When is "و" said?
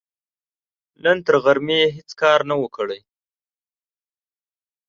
2.59-2.63